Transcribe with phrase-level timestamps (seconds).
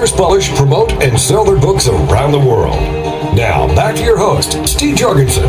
[0.00, 2.80] authors publish, promote, and sell their books around the world.
[3.36, 5.42] Now, back to your host, Steve Jorgensen.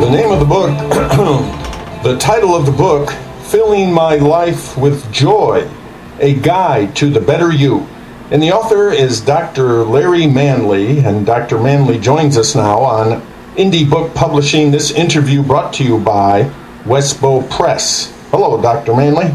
[0.00, 0.76] The name of the book,
[2.02, 3.10] the title of the book,
[3.44, 5.70] Filling My Life with Joy
[6.18, 7.86] A Guide to the Better You.
[8.32, 9.84] And the author is Dr.
[9.84, 11.60] Larry Manley, and Dr.
[11.60, 13.24] Manley joins us now on
[13.56, 14.72] Indy Book Publishing.
[14.72, 16.52] This interview brought to you by
[16.84, 18.12] Westbow Press.
[18.32, 18.96] Hello, Dr.
[18.96, 19.28] Manley.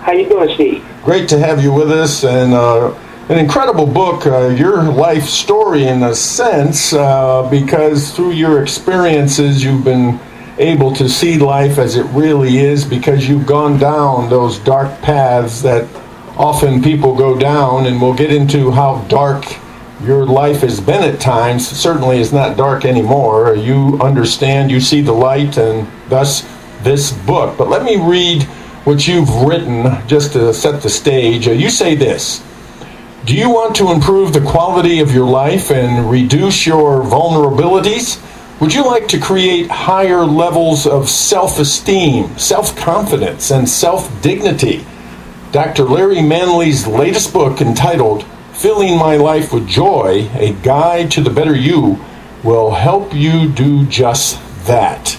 [0.00, 0.84] How you doing, Steve?
[1.04, 2.90] Great to have you with us, and uh,
[3.28, 9.62] an incredible book, uh, your life story in a sense, uh, because through your experiences,
[9.62, 10.18] you've been
[10.56, 15.60] able to see life as it really is because you've gone down those dark paths
[15.60, 15.86] that
[16.38, 19.44] often people go down, and we'll get into how dark
[20.04, 21.68] your life has been at times.
[21.68, 23.54] Certainly is not dark anymore.
[23.54, 26.48] You understand, you see the light, and thus
[26.80, 27.58] this book.
[27.58, 28.48] But let me read
[28.84, 31.48] what you've written just to set the stage.
[31.48, 32.44] Uh, you say this.
[33.24, 38.20] Do you want to improve the quality of your life and reduce your vulnerabilities?
[38.60, 44.86] Would you like to create higher levels of self esteem, self confidence, and self dignity?
[45.52, 45.84] Dr.
[45.84, 51.56] Larry Manley's latest book, entitled Filling My Life with Joy A Guide to the Better
[51.56, 51.98] You,
[52.42, 55.16] will help you do just that.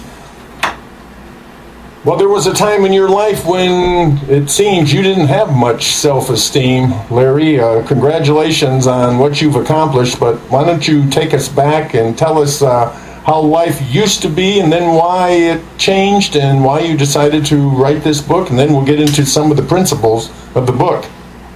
[2.06, 5.86] Well, there was a time in your life when it seems you didn't have much
[5.86, 7.58] self esteem, Larry.
[7.58, 12.40] Uh, congratulations on what you've accomplished, but why don't you take us back and tell
[12.40, 12.92] us uh,
[13.26, 17.70] how life used to be and then why it changed and why you decided to
[17.70, 21.04] write this book, and then we'll get into some of the principles of the book.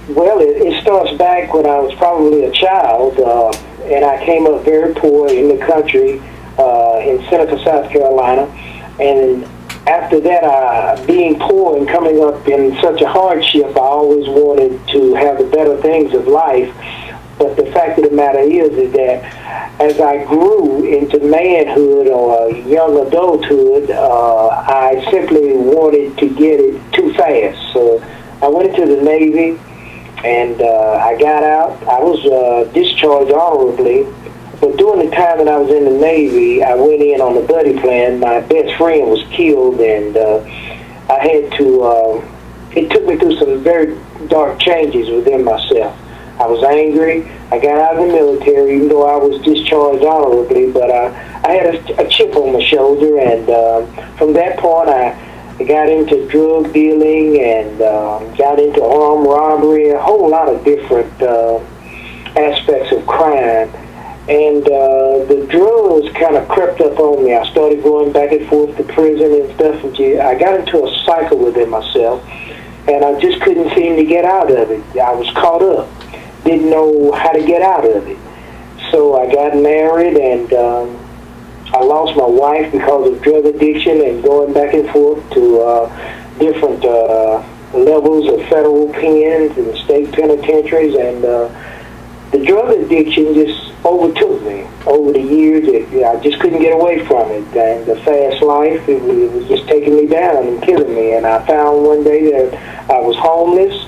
[0.09, 3.51] Well, it, it starts back when I was probably a child, uh,
[3.85, 6.21] and I came up very poor in the country
[6.59, 8.47] uh, in Seneca, South Carolina.
[8.99, 9.47] And
[9.87, 14.87] after that, uh, being poor and coming up in such a hardship, I always wanted
[14.89, 16.73] to have the better things of life.
[17.39, 22.51] But the fact of the matter is, is that as I grew into manhood or
[22.51, 27.73] young adulthood, uh, I simply wanted to get it too fast.
[27.73, 27.99] So
[28.43, 29.59] I went into the Navy,
[30.23, 31.81] and uh, I got out.
[31.87, 34.05] I was uh, discharged honorably.
[34.81, 37.79] During the time that I was in the Navy, I went in on the buddy
[37.79, 38.19] plan.
[38.19, 40.39] My best friend was killed, and uh,
[41.07, 41.83] I had to.
[41.83, 42.27] Uh,
[42.71, 45.95] it took me through some very dark changes within myself.
[46.39, 47.29] I was angry.
[47.51, 51.09] I got out of the military, even though I was discharged honorably, but I,
[51.45, 53.85] I had a, a chip on my shoulder, and uh,
[54.17, 55.13] from that point, I,
[55.59, 60.65] I got into drug dealing and um, got into armed robbery, a whole lot of
[60.65, 61.59] different uh,
[62.35, 63.71] aspects of crime.
[64.29, 67.33] And uh, the drugs kind of crept up on me.
[67.33, 69.83] I started going back and forth to prison and stuff.
[69.83, 72.23] And I got into a cycle within myself,
[72.87, 74.97] and I just couldn't seem to get out of it.
[74.97, 75.89] I was caught up
[76.43, 78.17] didn't know how to get out of it.
[78.91, 80.97] So I got married and um,
[81.73, 86.37] I lost my wife because of drug addiction and going back and forth to uh,
[86.39, 87.43] different uh,
[87.73, 90.95] levels of federal pens and state penitentiaries.
[90.95, 91.47] And uh,
[92.31, 95.67] the drug addiction just overtook me over the years.
[95.67, 97.43] It, I just couldn't get away from it.
[97.55, 101.13] And the fast life, it, it was just taking me down and killing me.
[101.13, 103.85] And I found one day that I was homeless.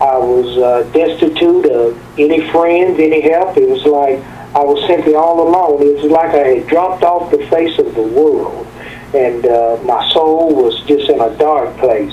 [0.00, 3.56] I was uh, destitute of any friends, any help.
[3.56, 4.18] It was like
[4.54, 5.82] I was simply all alone.
[5.82, 8.66] It was like I had dropped off the face of the world,
[9.14, 12.12] and uh, my soul was just in a dark place,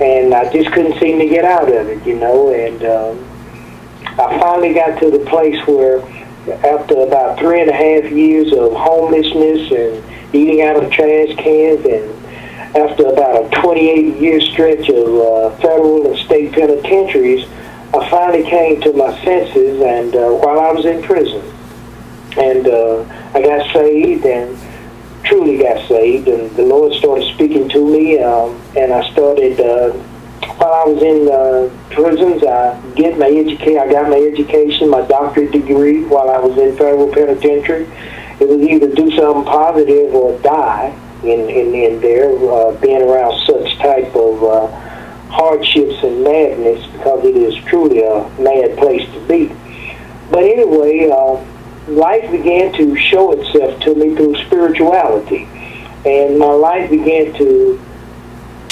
[0.00, 2.52] and I just couldn't seem to get out of it, you know.
[2.52, 3.27] And um,
[4.18, 6.00] I finally got to the place where,
[6.66, 11.84] after about three and a half years of homelessness and eating out of trash cans
[11.86, 12.18] and
[12.76, 17.48] after about a 28 year stretch of uh, federal and state penitentiaries,
[17.94, 21.42] I finally came to my senses and uh, while I was in prison.
[22.36, 23.02] And uh,
[23.34, 24.58] I got saved and
[25.22, 29.92] truly got saved and the Lord started speaking to me um, and I started uh,
[30.58, 33.78] while I was in uh, prisons, I get my education.
[33.78, 37.86] I got my education, my doctorate degree while I was in federal penitentiary.
[38.40, 43.38] It was either do something positive or die in in, in there, uh, being around
[43.46, 44.66] such type of uh,
[45.30, 49.54] hardships and madness, because it is truly a mad place to be.
[50.30, 51.44] But anyway, uh,
[51.88, 55.46] life began to show itself to me through spirituality,
[56.04, 57.80] and my life began to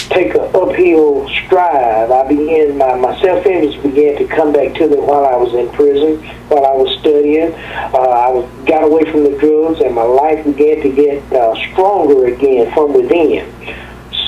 [0.08, 2.10] take an uphill stride.
[2.10, 5.54] I began my, my self image began to come back to me while I was
[5.54, 7.52] in prison, while I was studying.
[7.52, 11.54] Uh, I was, got away from the drugs, and my life began to get uh,
[11.72, 13.52] stronger again from within.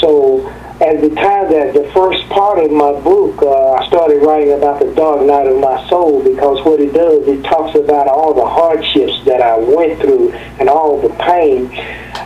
[0.01, 0.49] So
[0.81, 4.79] at the time that the first part of my book, uh, I started writing about
[4.79, 8.47] the dark night of my soul because what it does, it talks about all the
[8.47, 11.67] hardships that I went through and all the pain.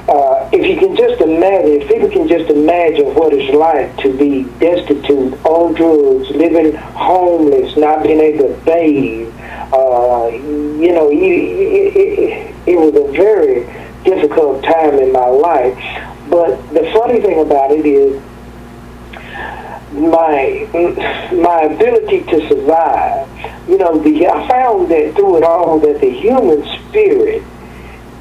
[0.07, 4.17] Uh, if you can just imagine, if people can just imagine what it's like to
[4.17, 9.29] be destitute, on drugs, living homeless, not being able to bathe,
[9.73, 13.65] uh, you know, it, it, it, it was a very
[14.05, 15.77] difficult time in my life.
[16.31, 18.23] But the funny thing about it is,
[19.93, 20.67] my
[21.33, 23.29] my ability to survive.
[23.69, 27.43] You know, the, I found that through it all that the human spirit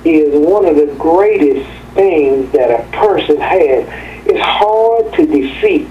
[0.03, 3.85] is one of the greatest things that a person has.
[4.25, 5.87] It's hard to defeat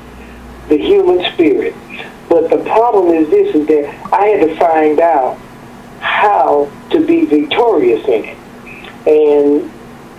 [0.69, 1.75] the human spirit.
[2.29, 5.37] But the problem is this is that I had to find out
[6.01, 8.39] how to be victorious in it.
[9.07, 9.71] And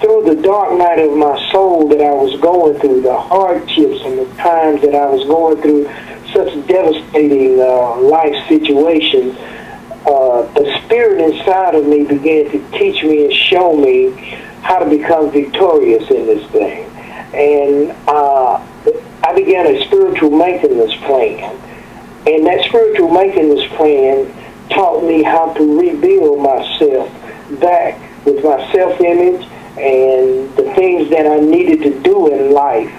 [0.01, 4.19] through the dark night of my soul that I was going through, the hardships and
[4.19, 5.85] the times that I was going through,
[6.33, 9.37] such devastating uh, life situations,
[10.05, 14.89] uh, the spirit inside of me began to teach me and show me how to
[14.89, 16.85] become victorious in this thing.
[17.33, 18.65] And uh,
[19.23, 21.55] I began a spiritual maintenance plan.
[22.27, 24.31] And that spiritual maintenance plan
[24.69, 27.09] taught me how to rebuild myself
[27.59, 29.45] back with my self-image
[29.77, 32.91] and the things that I needed to do in life.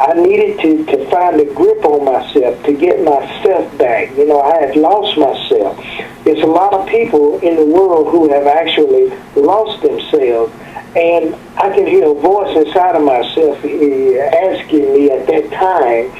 [0.00, 4.10] I needed to, to find a grip on myself, to get myself back.
[4.16, 5.78] You know, I had lost myself.
[6.24, 10.52] There's a lot of people in the world who have actually lost themselves.
[10.96, 14.18] And I can hear a voice inside of myself eh,
[14.52, 16.10] asking me at that time,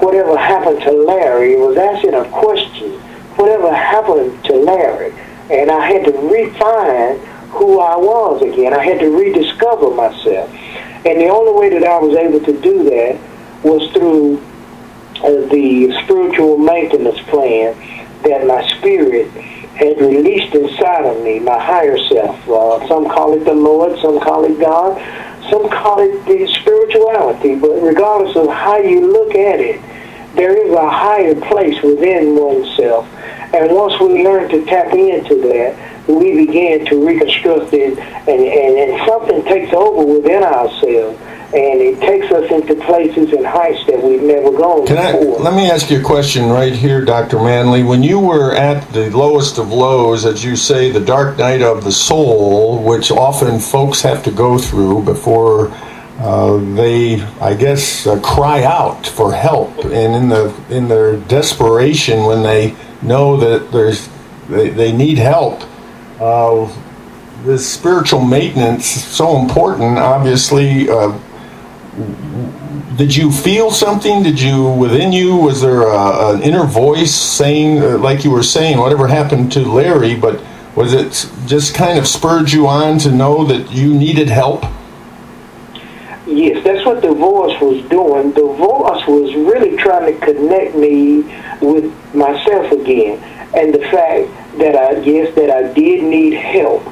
[0.00, 1.56] whatever happened to Larry?
[1.56, 2.92] Was asking a question,
[3.36, 5.12] whatever happened to Larry?
[5.50, 7.18] And I had to refine
[7.50, 8.72] who I was again.
[8.72, 10.48] I had to rediscover myself.
[11.04, 13.18] And the only way that I was able to do that
[13.64, 14.38] was through
[15.22, 17.74] uh, the spiritual maintenance plan
[18.22, 19.28] that my spirit
[19.80, 22.36] had released inside of me, my higher self.
[22.48, 24.96] Uh, some call it the Lord, some call it God,
[25.50, 27.54] some call it the spirituality.
[27.54, 29.80] But regardless of how you look at it,
[30.34, 33.08] there is a higher place within oneself.
[33.54, 38.78] And once we learn to tap into that, we begin to reconstruct it, and, and,
[38.78, 41.18] and something takes over within ourselves
[41.52, 45.40] and it takes us into places and heights that we've never gone Can before.
[45.40, 47.38] I, let me ask you a question right here, Dr.
[47.42, 47.82] Manley.
[47.82, 51.82] When you were at the lowest of lows, as you say, the dark night of
[51.82, 55.72] the soul, which often folks have to go through before
[56.20, 62.26] uh, they, I guess, uh, cry out for help, and in the in their desperation,
[62.26, 64.08] when they know that there's
[64.48, 65.62] they, they need help,
[66.20, 66.70] uh,
[67.42, 69.98] this spiritual maintenance so important.
[69.98, 71.18] Obviously, uh,
[72.96, 74.22] did you feel something?
[74.22, 75.36] Did you within you?
[75.36, 79.60] Was there a, an inner voice saying, uh, like you were saying, whatever happened to
[79.60, 80.14] Larry?
[80.14, 80.40] But
[80.76, 84.64] was it just kind of spurred you on to know that you needed help?
[86.26, 88.32] Yes, that's what the voice was doing.
[88.32, 91.22] The voice was really trying to connect me
[91.60, 93.18] with myself again,
[93.52, 94.28] and the fact
[94.58, 96.86] that I guess that I did need help.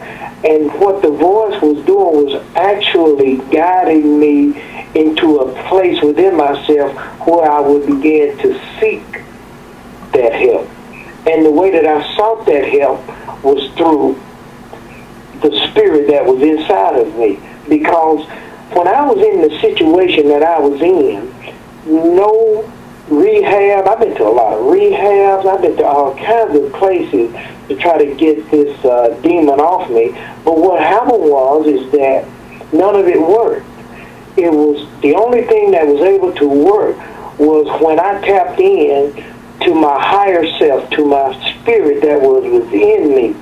[0.45, 4.55] And what the voice was doing was actually guiding me
[4.95, 6.97] into a place within myself
[7.27, 9.05] where I would begin to seek
[10.13, 10.69] that help.
[11.27, 13.07] And the way that I sought that help
[13.45, 14.21] was through
[15.41, 17.39] the spirit that was inside of me.
[17.69, 18.27] Because
[18.73, 21.33] when I was in the situation that I was in,
[21.87, 22.73] no
[23.09, 23.89] rehab.
[23.89, 25.47] I've been to a lot of rehabs.
[25.47, 27.33] I've been to all kinds of places
[27.69, 30.11] to try to get this uh, demon off me.
[30.45, 32.27] But what happened was is that
[32.73, 33.67] none of it worked.
[34.39, 36.97] It was the only thing that was able to work
[37.41, 39.13] was when I tapped in
[39.63, 43.33] to my higher self, to my spirit that was within me,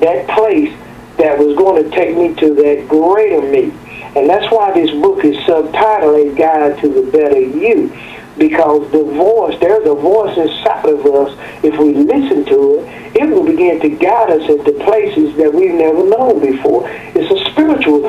[0.00, 0.76] that place
[1.16, 3.72] that was going to take me to that greater me.
[4.14, 7.88] And that's why this book is subtitled A Guide to the Better You
[8.38, 11.38] because the voice, there's a voice inside of us.
[11.64, 15.72] If we listen to it, it will begin to guide us into places that we've
[15.72, 16.88] never known before.
[17.14, 17.25] It's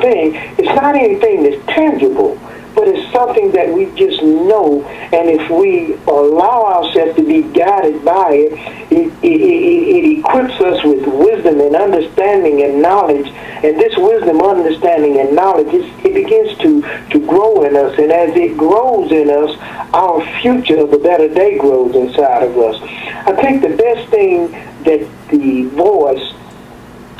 [0.00, 0.34] thing.
[0.58, 2.38] It's not anything that's tangible
[2.78, 4.84] but it's something that we just know.
[4.84, 8.52] And if we allow ourselves to be guided by it,
[8.92, 13.26] it, it, it, it equips us with wisdom and understanding and knowledge.
[13.26, 17.98] And this wisdom, understanding, and knowledge, it begins to, to grow in us.
[17.98, 19.58] And as it grows in us,
[19.92, 22.80] our future of a better day grows inside of us.
[23.26, 24.52] I think the best thing
[24.84, 26.32] that the voice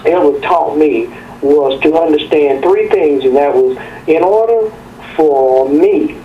[0.06, 3.76] ever taught me was to understand three things, and that was
[4.06, 4.70] in order
[5.16, 6.16] for me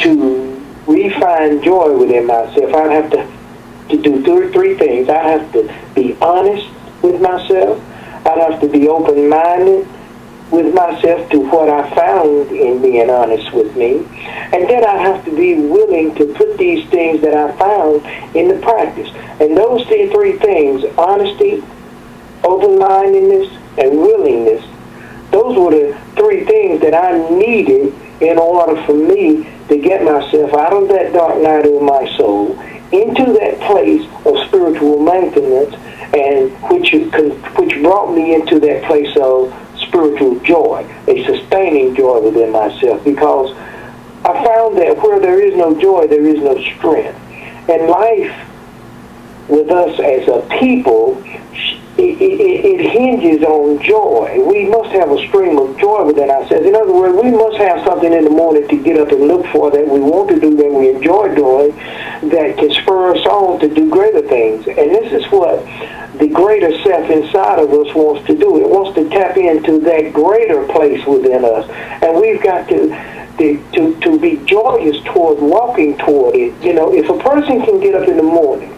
[0.00, 5.08] to refine joy within myself, I'd have to, to do three, three things.
[5.08, 6.68] I'd have to be honest
[7.02, 7.80] with myself.
[8.26, 9.86] I'd have to be open-minded
[10.50, 13.98] with myself to what I found in being honest with me.
[14.52, 18.04] And then I have to be willing to put these things that I found
[18.36, 19.08] into practice.
[19.40, 21.62] And those three things, honesty,
[22.44, 24.64] open-mindedness, and willingness,
[25.30, 30.54] those were the three things that I needed in order for me to get myself
[30.54, 32.58] out of that dark night of my soul
[32.92, 35.74] into that place of spiritual maintenance
[36.14, 42.52] and which which brought me into that place of spiritual joy, a sustaining joy within
[42.52, 43.50] myself because
[44.24, 47.18] I found that where there is no joy, there is no strength.
[47.68, 48.48] And life
[49.48, 51.22] with us as a people
[51.96, 54.42] it, it, it, hinges on joy.
[54.48, 56.66] We must have a stream of joy within ourselves.
[56.66, 59.46] In other words, we must have something in the morning to get up and look
[59.46, 61.70] for that we want to do, that we enjoy doing,
[62.30, 64.66] that can spur us on to do greater things.
[64.66, 65.64] And this is what
[66.18, 68.58] the greater self inside of us wants to do.
[68.58, 71.68] It wants to tap into that greater place within us.
[72.02, 76.54] And we've got to to, to be joyous toward walking toward it.
[76.62, 78.72] You know, if a person can get up in the morning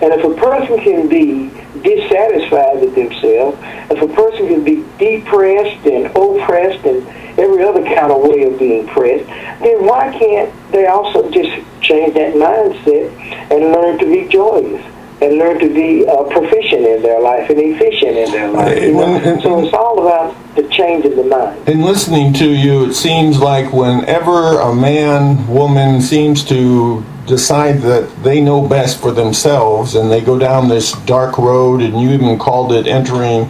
[0.00, 1.50] and if a person can be
[1.88, 3.56] dissatisfied with themselves,
[3.90, 7.06] if a person can be depressed and oppressed and
[7.38, 9.26] every other kind of way of being pressed,
[9.62, 13.10] then why can't they also just change that mindset
[13.50, 14.84] and learn to be joyous?
[15.20, 18.80] and learn to be uh, proficient in their life and efficient in their life.
[18.80, 19.40] You know?
[19.40, 21.68] so it's all about the change of the mind.
[21.68, 28.24] In listening to you, it seems like whenever a man, woman seems to decide that
[28.24, 32.38] they know best for themselves and they go down this dark road and you even
[32.38, 33.42] called it entering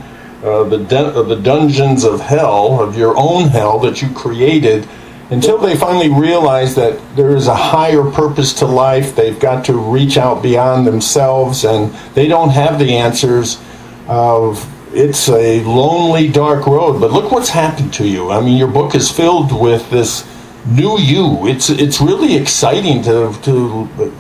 [0.43, 4.87] uh, the, uh, the dungeons of hell of your own hell that you created
[5.31, 9.15] until they finally realize that there is a higher purpose to life.
[9.15, 13.61] They've got to reach out beyond themselves and they don't have the answers
[14.07, 16.99] of it's a lonely dark road.
[17.01, 18.31] But look what's happened to you.
[18.31, 20.27] I mean your book is filled with this
[20.69, 21.47] new you.
[21.47, 24.13] It's it's really exciting to to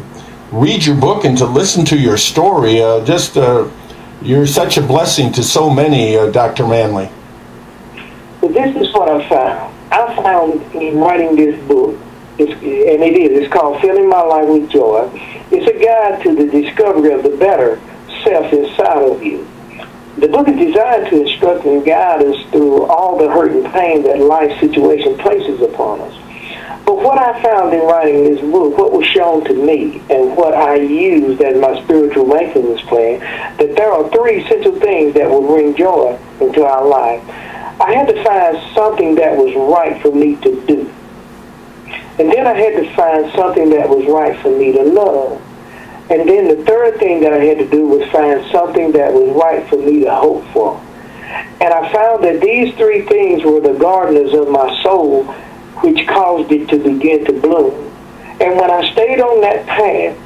[0.52, 2.82] read your book and to listen to your story.
[2.82, 3.68] Uh, just uh,
[4.22, 6.66] you're such a blessing to so many, uh, Dr.
[6.66, 7.10] Manley.
[8.40, 9.74] Well, this is what I found.
[9.92, 11.96] I found in writing this book,
[12.38, 15.08] and it is, it's called Filling My Life with Joy.
[15.50, 17.80] It's a guide to the discovery of the better
[18.24, 19.46] self inside of you.
[20.18, 24.02] The book is designed to instruct and guide us through all the hurt and pain
[24.02, 26.27] that life situation places upon us.
[26.88, 30.54] But what I found in writing this book, what was shown to me, and what
[30.54, 33.21] I used as my spiritual maintenance plan,
[33.59, 37.23] that there are three essential things that will bring joy into our life.
[37.78, 40.90] I had to find something that was right for me to do.
[42.18, 45.42] And then I had to find something that was right for me to love.
[46.09, 49.28] And then the third thing that I had to do was find something that was
[49.37, 50.80] right for me to hope for.
[51.61, 55.35] And I found that these three things were the gardeners of my soul
[55.80, 57.88] which caused it to begin to bloom.
[58.40, 60.16] And when I stayed on that path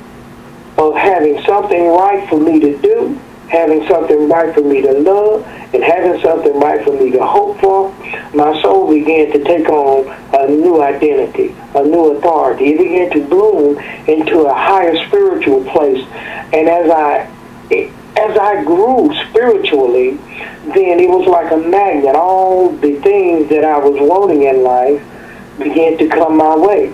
[0.78, 3.18] of having something right for me to do,
[3.48, 7.58] having something right for me to love, and having something right for me to hope
[7.60, 7.90] for,
[8.34, 12.72] my soul began to take on a new identity, a new authority.
[12.72, 13.78] It began to bloom
[14.08, 16.06] into a higher spiritual place.
[16.52, 17.28] And as I
[18.14, 20.16] as I grew spiritually,
[20.74, 22.14] then it was like a magnet.
[22.14, 25.02] All the things that I was wanting in life
[25.58, 26.90] began to come my way.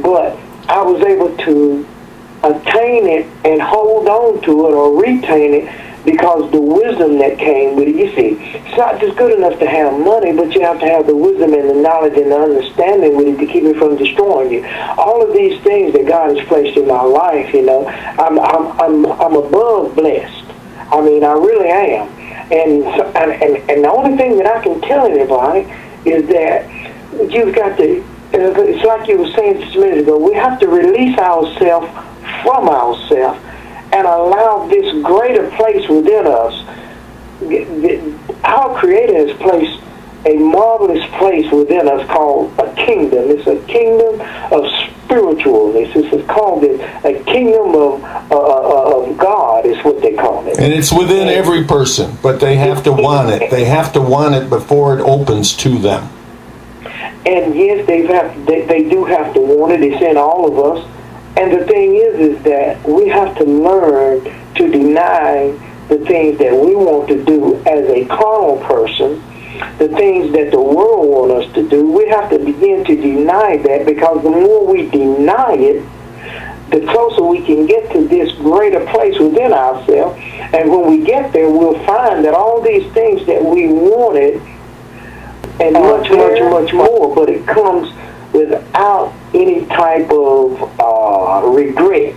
[0.00, 0.38] But
[0.68, 1.86] I was able to
[2.42, 7.76] attain it and hold on to it or retain it because the wisdom that came
[7.76, 7.96] with it.
[7.96, 11.06] You see, it's not just good enough to have money, but you have to have
[11.06, 14.52] the wisdom and the knowledge and the understanding with it to keep it from destroying
[14.52, 14.66] you.
[14.96, 18.80] All of these things that God has placed in my life, you know, I'm I'm
[18.80, 20.44] I'm, I'm above blessed.
[20.90, 22.08] I mean, I really am.
[22.50, 22.84] And,
[23.16, 25.70] and and and the only thing that I can tell anybody
[26.08, 26.64] is that
[27.12, 30.68] you've got to, it's like you were saying just a minute ago, we have to
[30.68, 31.86] release ourselves
[32.42, 33.40] from ourselves
[33.92, 36.54] and allow this greater place within us.
[38.44, 39.82] Our Creator has placed
[40.26, 43.30] a marvelous place within us called a kingdom.
[43.30, 44.20] It's a kingdom
[44.52, 44.64] of
[45.08, 45.94] spiritualness.
[45.96, 50.58] It's called it a kingdom of, uh, uh, of God is what they call it.
[50.58, 53.50] And it's within every person, but they have to want it.
[53.50, 56.10] They have to want it before it opens to them.
[57.26, 59.82] And yes, they have they, they do have to want it.
[59.82, 60.94] It's in all of us.
[61.36, 65.56] And the thing is, is that we have to learn to deny
[65.88, 69.22] the things that we want to do as a carnal person
[69.78, 73.56] the things that the world wants us to do, we have to begin to deny
[73.56, 75.84] that because the more we deny it,
[76.70, 80.18] the closer we can get to this greater place within ourselves.
[80.52, 84.42] And when we get there, we'll find that all these things that we wanted
[85.60, 87.92] and much, much, much more, but it comes
[88.32, 92.14] without any type of uh, regret.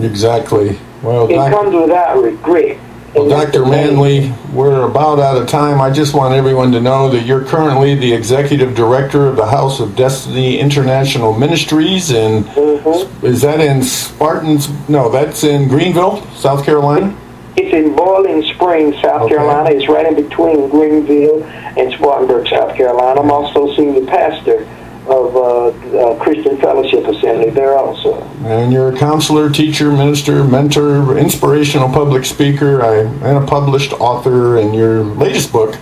[0.00, 0.78] Exactly.
[1.02, 2.78] Well, It doc- comes without regret.
[3.14, 3.64] well, Dr.
[3.66, 5.80] Manley, we're about out of time.
[5.80, 9.78] I just want everyone to know that you're currently the executive director of the House
[9.80, 13.26] of Destiny International Ministries, and Mm-hmm.
[13.26, 14.68] is that in Spartans?
[14.88, 17.14] No, that's in Greenville, South Carolina.
[17.56, 19.36] It's in Boiling Springs, South Okay.
[19.36, 19.70] Carolina.
[19.70, 23.20] It's right in between Greenville and Spartanburg, South Carolina.
[23.20, 24.66] I'm also senior pastor
[25.06, 28.22] of uh, uh, Christian Fellowship Assembly there also.
[28.44, 34.56] And you're a counselor, teacher, minister, mentor, inspirational public speaker, I, and a published author.
[34.56, 35.76] And your latest book,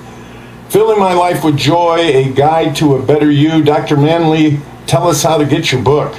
[0.69, 3.62] Filling My Life with Joy, A Guide to a Better You.
[3.62, 3.97] Dr.
[3.97, 6.14] Manley, tell us how to get your book.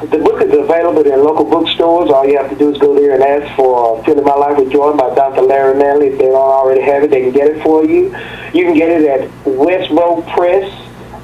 [0.00, 2.10] The book is available in local bookstores.
[2.10, 4.70] All you have to do is go there and ask for Filling My Life with
[4.70, 5.40] Joy by Dr.
[5.40, 6.08] Larry Manley.
[6.08, 8.14] If they don't already have it, they can get it for you.
[8.52, 10.70] You can get it at Westbow Press.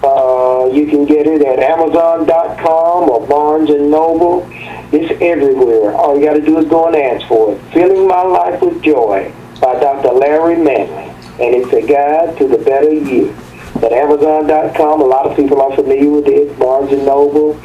[0.02, 4.49] Uh, you can get it at Amazon.com or Barnes & Noble.
[4.91, 5.95] It's everywhere.
[5.95, 7.61] All you got to do is go and ask for it.
[7.75, 10.12] Filling My Life with Joy by Dr.
[10.14, 11.12] Larry Manley.
[11.45, 13.37] And it's a guide to the better you.
[13.76, 16.59] At Amazon.com, a lot of people are familiar with it.
[16.59, 17.61] Barnes & Noble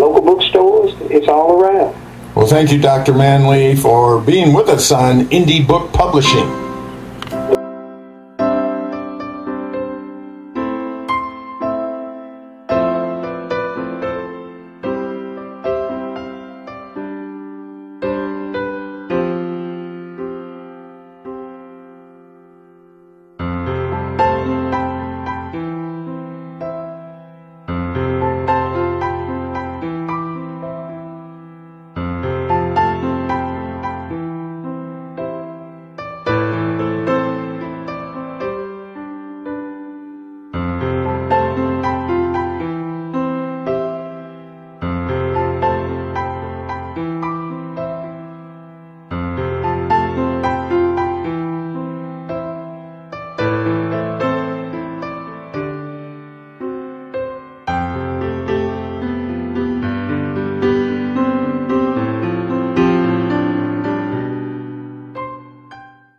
[0.00, 0.94] local bookstores.
[1.10, 1.94] It's all around.
[2.34, 3.12] Well, thank you, Dr.
[3.12, 6.69] Manley, for being with us on Indy Book Publishing.